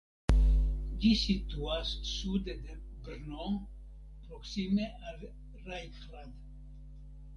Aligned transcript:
Ĝi 1.01 1.09
situas 1.23 1.91
sude 2.11 2.55
de 2.63 2.77
Brno 3.09 3.51
proksime 4.25 4.89
de 5.23 5.31
Rajhrad. 5.69 6.33